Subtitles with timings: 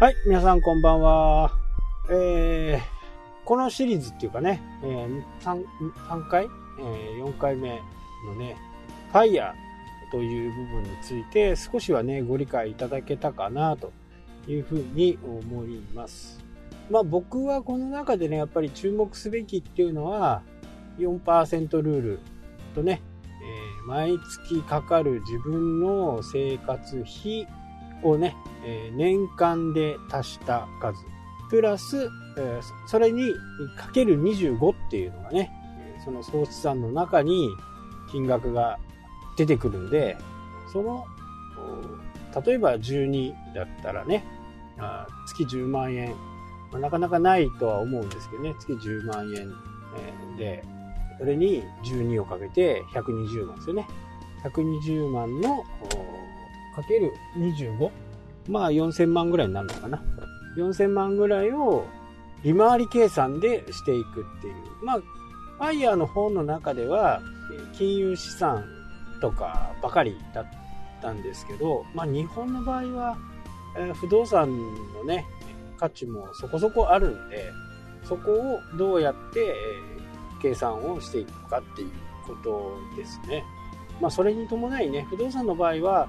[0.00, 1.50] はい、皆さんこんばんは。
[2.08, 5.64] えー、このシリーズっていうかね、えー、3,
[6.08, 7.70] 3回、えー、4回目
[8.24, 8.56] のね、
[9.10, 13.90] ファイヤーという部分について少しはね、ご理解いただけたかなと
[14.46, 16.38] いうふうに思います。
[16.88, 20.42] まあ僕はこの中でね、やっぱり注目すべきっていうのは、
[21.00, 22.20] 4%ルール
[22.72, 27.48] とね、えー、毎月かかる自分の生活費
[28.02, 31.04] をね、え年間で足した数、
[31.50, 32.08] プラス、
[32.38, 33.34] えそれに
[33.76, 35.50] かける25っていうのがね、
[36.04, 37.48] その総資産の中に
[38.10, 38.78] 金額が
[39.36, 40.16] 出てくるんで、
[40.72, 41.04] その、
[42.44, 44.24] 例えば12だったらね、
[45.26, 46.14] 月10万円、
[46.70, 49.48] まあ、なかなかないとは思うんですけどね、月10万円。
[50.36, 50.62] で、
[51.18, 53.86] それに12をかけて120万ですよね。
[54.44, 55.64] 120万の
[57.36, 57.90] 25
[58.48, 60.02] まあ4000万ぐらいになるのかな。
[60.56, 61.86] 4000万ぐらいを
[62.42, 64.54] 利回り計算でしていくっていう。
[64.82, 67.20] まあ、ファイヤーの方の中では、
[67.74, 68.64] 金融資産
[69.20, 70.46] とかばかりだっ
[71.02, 73.18] たんですけど、まあ日本の場合は、
[73.76, 74.50] え不動産
[74.94, 75.26] のね、
[75.78, 77.52] 価値もそこそこあるんで、
[78.04, 79.54] そこをどうやって
[80.40, 81.90] 計算をしていくかっていう
[82.26, 83.44] ことですね。
[84.00, 86.08] まあそれに伴いね、不動産の場合は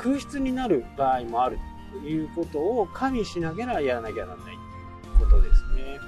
[0.00, 1.58] 空室になる場合もある
[1.92, 4.56] ということを加味しながらやらなきゃならない
[5.02, 5.98] ということですね。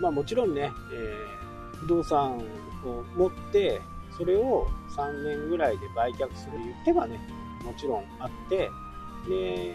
[0.00, 3.82] まあもちろんね、えー、不動産を持って、
[4.16, 7.20] それを3年ぐらいで売却するという手はね、
[7.62, 8.70] もちろんあって、
[9.28, 9.74] で、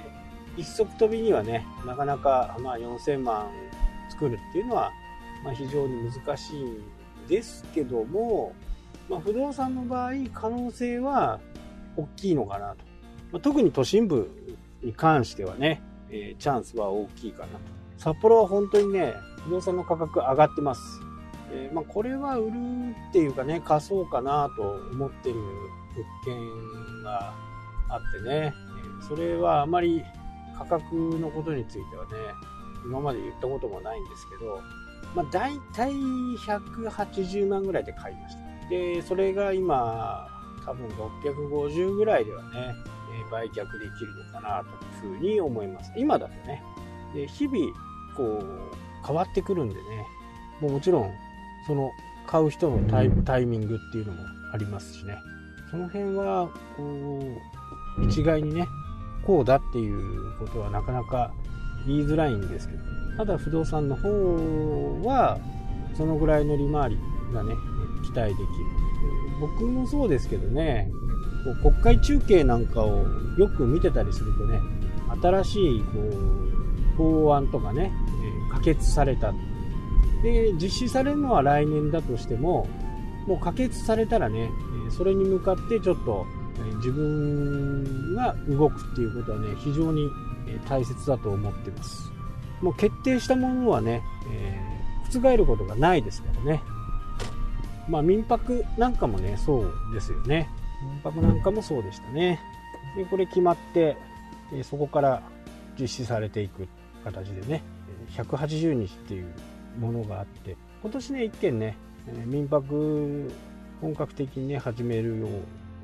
[0.57, 3.51] 一足飛びにはね、なかなか、まあ、4000万
[4.09, 4.91] 作るっていうのは、
[5.43, 6.77] まあ、非常に難しいん
[7.27, 8.53] ですけども、
[9.09, 11.39] まあ、不動産の場合、可能性は
[11.95, 12.88] 大きいのかなと。
[13.31, 14.29] ま、特に都心部
[14.83, 17.59] に関してはね、えー、チャンスは大きいかなと。
[17.97, 19.13] 札幌は本当にね、
[19.45, 20.81] 不動産の価格上がってます。
[21.51, 22.51] えー、まあ、これは売る
[23.09, 25.45] っていうかね、貸そうかなと思ってる物
[26.25, 27.33] 件が
[27.89, 28.53] あってね、
[29.07, 30.03] それはあまり
[30.57, 32.11] 価格のことについてはね、
[32.85, 34.61] 今まで言ったこともないんですけど、
[35.15, 38.69] まあ、大体180万ぐらいで買いました。
[38.69, 40.27] で、それが今、
[40.65, 40.87] 多分
[41.23, 42.75] 650ぐらいではね、
[43.29, 43.61] 売却で
[43.97, 44.63] きるのかな
[44.99, 45.91] というふうに思います。
[45.95, 46.63] 今だとね。
[47.13, 47.57] で日々、
[48.15, 49.81] こう、変わってくるんでね。
[50.61, 51.11] もうもちろん、
[51.65, 51.89] その、
[52.27, 54.19] 買う人のタイタイミングっていうのも
[54.53, 55.15] ありますしね。
[55.71, 57.19] その辺は、こ
[57.97, 58.67] う、一概にね、
[59.25, 61.31] こうだっていうことはなかなか
[61.87, 62.83] 言いづらいんですけど、
[63.17, 64.09] ただ不動産の方
[65.03, 65.39] は、
[65.95, 66.97] そのぐらいの利回り
[67.33, 67.55] がね、
[68.03, 68.45] 期待できる。
[69.39, 70.91] 僕もそうですけどね、
[71.43, 73.05] こう国会中継なんかを
[73.37, 74.59] よく見てたりするとね、
[75.21, 77.91] 新しいこう法案とかね、
[78.49, 79.33] え可決された。
[80.23, 82.67] で、実施されるのは来年だとしても、
[83.27, 84.49] もう可決されたらね、
[84.89, 86.25] それに向かってちょっと
[86.77, 90.09] 自分が動くっていうことはね、非常に
[90.67, 92.11] 大切だと思ってます。
[92.61, 96.61] もう決定したものはね、えー、覆ることがないですからね。
[97.87, 100.49] まあ民泊なんかもね、そうですよね。
[100.81, 102.39] 民泊なんかもそうでしたね。
[102.95, 103.97] で、これ決まって、
[104.63, 105.21] そこから
[105.79, 106.67] 実施されていく
[107.03, 107.63] 形でね、
[108.11, 109.33] 180日っていう
[109.79, 111.77] ものがあって、今年ね、一件ね、
[112.25, 113.31] 民泊
[113.81, 115.27] 本格的にね、始めるよ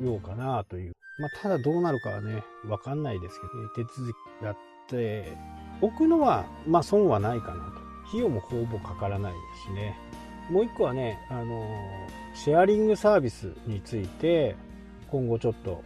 [0.02, 0.94] うようかなという。
[1.18, 3.40] まあ、ただどうなるかはね、わかんないです
[3.76, 4.12] けど、手続
[4.42, 4.58] きやっ
[4.88, 5.38] て
[5.82, 7.86] 置くのは、まあ損はないかなと。
[8.08, 9.98] 費用もほぼかからないですしね。
[10.50, 11.68] もう一個はね、あの、
[12.34, 14.56] シェアリングサービスについて、
[15.16, 15.82] 今後ちょっと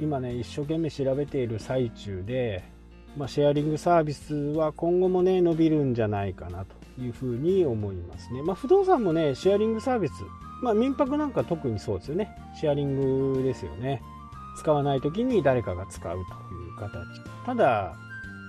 [0.00, 2.64] 今ね一生懸命調べている最中で、
[3.14, 10.12] まあ、シェアリングサービスは今後もね伸びるんじゃないかなというふうに思いますね、まあ、不動産もねシェアリングサービス、
[10.62, 12.34] まあ、民泊なんか特にそうですよね。
[12.58, 14.00] シェアリングですよね。
[14.58, 16.22] 使わない時に誰かが使うとい
[16.70, 16.90] う形。
[17.44, 17.94] ただ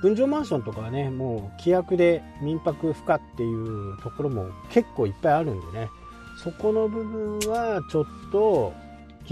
[0.02, 5.90] 分譲マンションとかはねもう規約で民泊不可っていうところも結構いっぱいあるんでね。
[6.42, 8.74] そこの部分はちょっと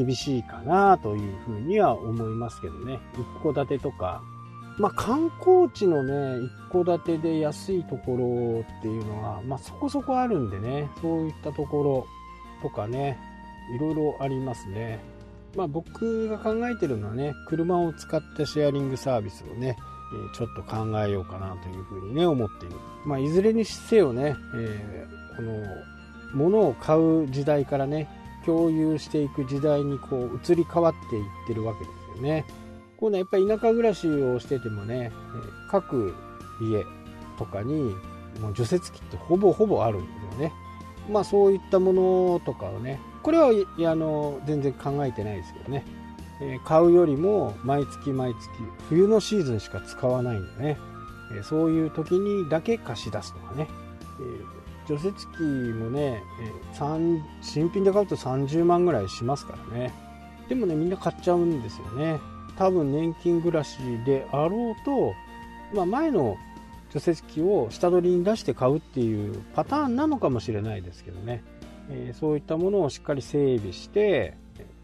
[0.06, 3.00] 厳しいかなというふうには思いますけどね。
[3.14, 4.22] 一戸建てとか。
[4.78, 12.08] まあ観光地のね、一戸建てで安いところっていうのは、まあそこそこあるんでね、そういったところ
[12.62, 13.20] とかね、
[13.76, 15.00] いろいろありますね。
[15.56, 19.76] まあ僕が考えてるのはね、車を使ったシェアリングサービスをね、
[20.34, 22.76] ちょっと考えようかなというふうにね、思っている。
[23.06, 25.66] まあいずれにせよね、えー、この、
[26.34, 28.08] 物を買う時代からね、
[28.50, 32.46] 共有していく時代にこう移り変わっていってるわけですよね。
[32.98, 35.12] こうね、やっぱり田舎暮らしをしててもね、
[35.70, 36.16] 各
[36.62, 36.84] 家
[37.38, 37.96] とかに
[38.42, 40.54] もう除雪機ってほぼほぼあるんですよね。
[41.12, 45.86] まあそういったものとかをねこれはあの全然考えてないですけどね、
[46.42, 48.50] え、買うよりも毎月毎月
[48.90, 50.78] 冬のシーズンしか使わないんでね、
[51.38, 53.68] え、そういう時にだけ貸し出すとかね、
[54.20, 54.59] えー、
[54.90, 56.24] 除雪機もね、
[57.42, 59.94] 新品で買うと30万ぐらいしますからね。
[60.48, 62.20] でもねみんな買っちゃうんですよね。
[62.58, 65.14] 多分年金暮らしであろうと、
[65.76, 66.38] まあ、前の
[66.90, 71.44] 除雪機を下取りに出して買うっていうパターンなのかもしれないですけどね、
[71.92, 74.36] えー、そういったものをしっかり整備して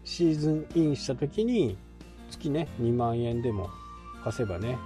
[0.04, 1.76] シーズンインした時に
[2.30, 3.68] 月ね2万円でも
[4.22, 4.78] 貸せばね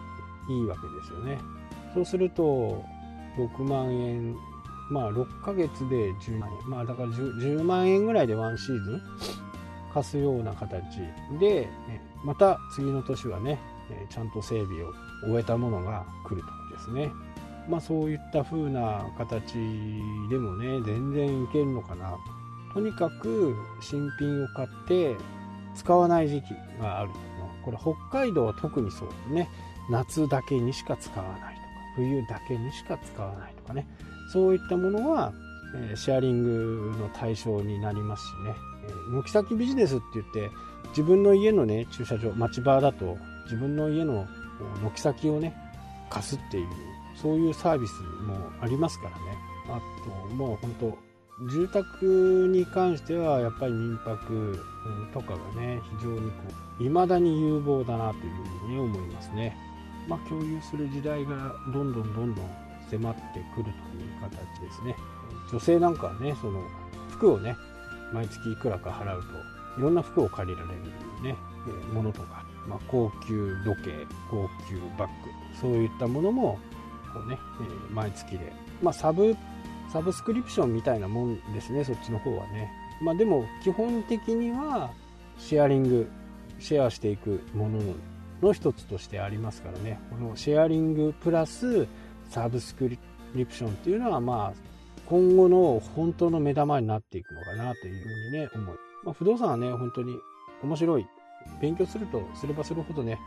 [0.49, 1.38] いいわけですよね。
[1.93, 2.82] そうすると
[3.37, 4.34] 6万円
[4.90, 9.02] まあ6ヶ月で10万円まあだから 10, 10万円ぐらいでワンシーズン
[9.94, 10.82] 貸すような形
[11.40, 11.69] で
[12.25, 13.58] また次の年はね
[14.08, 14.92] ちゃんと整備を
[15.25, 17.10] 終えたものが来るとですね。
[17.69, 19.54] まあそういった風な形
[20.31, 22.12] でもね、全然いけるのかな
[22.72, 22.75] と。
[22.75, 25.16] とにかく新品を買って
[25.75, 27.10] 使わない時期がある
[27.64, 29.50] これ北海道は特にそうですね。
[29.90, 31.66] 夏だけにしか使わないとか、
[31.96, 33.86] 冬だけにしか使わないとかね。
[34.32, 35.32] そういったものは、
[35.94, 38.55] シェアリングの対象になりますしね。
[39.11, 40.50] 軒先ビジネスって言って
[40.91, 44.27] 自分の家のね駐車場町場だと自分の家の
[44.82, 45.55] 軒先をね
[46.09, 46.69] 貸すっていう
[47.21, 49.17] そういうサービスもありますからね
[49.69, 50.99] あともう本当
[51.53, 54.59] 住宅に関してはやっぱり民泊
[55.12, 56.37] とかがね非常にこ
[56.81, 59.56] う未だに有望だなというふうに思いますね
[60.09, 63.20] まあ共有する時代がどんどんどんどん迫って
[63.54, 63.72] くるという
[64.20, 64.96] 形ですね。
[65.50, 66.62] 女性なんかはねその
[67.10, 67.56] 服をね
[68.12, 70.82] 毎月いくらか払うといろんな服を借りられる
[71.22, 71.37] ね
[71.92, 76.58] ものとかまあ、高級時計高級バッグそういったものも
[77.12, 77.37] こうね、
[77.90, 78.52] え、毎月で、
[78.82, 79.36] まあ、サブ
[79.93, 82.70] サブスクリプションみたいなもんですねそっちの方はね。
[83.02, 84.93] まあでも基本的には
[85.36, 86.08] シェアリング
[86.60, 87.81] シェアしていくもの
[88.40, 89.98] の一つとしてありますからね。
[90.10, 91.88] このシェアリングプラス
[92.31, 94.71] サブスクリプションっていうのはまあ
[95.06, 100.17] 今後の本当の目玉になっていくのかなというふうにね思い、まあ、不動産はね本当に
[100.62, 101.06] 面白い。
[101.61, 103.19] 勉強するとすればするほどね、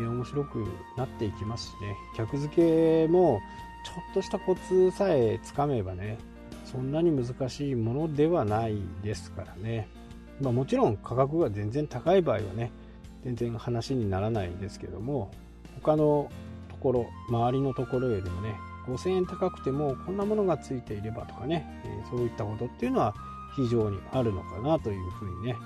[0.00, 0.64] え、面白く
[0.96, 1.96] なっていきますしね。
[2.16, 3.40] 客付けも
[3.84, 6.18] ちょっとしたコツさえつかめばね
[6.64, 9.88] そんなに難しいものではないですからね、
[10.40, 12.72] まあ、もちろん価格が全然高い場合はね
[13.24, 15.30] 全然話にならないんですけども
[15.82, 16.30] 他の
[16.76, 18.56] ところ周りのところよりもね
[18.86, 23.14] 5000円高くてもこんなものがついていればとかね、え、そういったことっていうのは
[23.56, 25.56] 非常にあるのかなというふうにね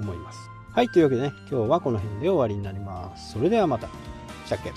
[0.00, 0.38] 思います
[0.72, 3.32] はい、というわけでね、今日はこの辺で終わりになります。
[3.32, 3.88] それではまた。
[4.46, 4.72] したっけ